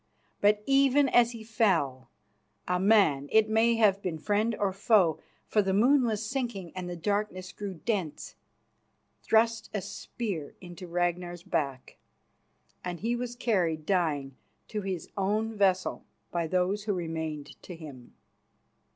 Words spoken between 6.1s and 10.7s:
sinking and the darkness grew dense, thrust a spear